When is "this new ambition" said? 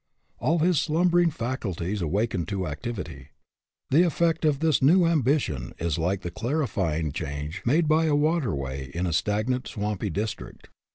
4.59-5.75